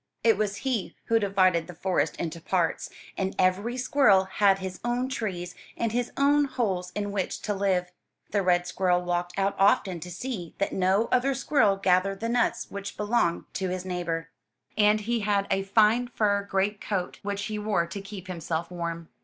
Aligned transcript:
It 0.23 0.35
was 0.35 0.55
he 0.65 0.95
who 1.05 1.19
divided 1.19 1.67
the 1.67 1.75
forest 1.75 2.15
into 2.15 2.41
parts, 2.41 2.89
and 3.19 3.35
every 3.37 3.77
squirrel 3.77 4.23
had 4.23 4.57
his 4.57 4.79
own 4.83 5.09
trees 5.09 5.53
and 5.77 5.91
his 5.91 6.11
own 6.17 6.45
holes 6.45 6.91
in 6.95 7.11
which 7.11 7.39
to 7.43 7.53
live. 7.53 7.91
The 8.31 8.41
red 8.41 8.65
squirrel 8.65 9.03
walked 9.03 9.37
out 9.37 9.55
often 9.59 9.99
to 9.99 10.09
see 10.09 10.55
that 10.57 10.73
no 10.73 11.05
other 11.11 11.35
squirrel 11.35 11.77
gathered 11.77 12.19
the 12.19 12.29
nuts 12.29 12.71
which 12.71 12.97
belonged 12.97 13.43
to 13.53 13.65
103 13.65 13.65
MY 13.67 13.67
BOOK 13.67 13.67
HOUSE 13.67 13.73
his 13.75 13.85
neighbor, 14.07 14.29
and 14.75 15.01
he 15.01 15.19
had 15.19 15.45
a 15.51 15.61
fine 15.61 16.07
fur 16.07 16.41
great 16.49 16.81
coat 16.81 17.19
which 17.21 17.43
he 17.45 17.59
wore 17.59 17.85
to 17.85 18.01
keep 18.01 18.25
himself 18.25 18.71
warm. 18.71 19.07